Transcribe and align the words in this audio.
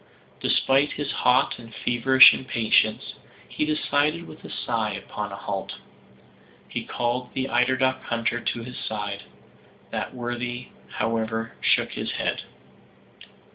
Despite 0.39 0.93
his 0.93 1.11
hot 1.11 1.59
and 1.59 1.75
feverish 1.85 2.33
impatience, 2.33 3.13
he 3.47 3.65
decided, 3.67 4.25
with 4.25 4.43
a 4.43 4.49
sigh, 4.49 4.93
upon 4.93 5.31
a 5.31 5.35
halt. 5.35 5.73
He 6.67 6.83
called 6.85 7.31
the 7.35 7.47
eider 7.47 7.77
duck 7.77 8.01
hunter 8.01 8.39
to 8.41 8.63
his 8.63 8.79
side. 8.83 9.25
That 9.91 10.15
worthy, 10.15 10.69
however, 10.93 11.51
shook 11.61 11.91
his 11.91 12.13
head. 12.13 12.41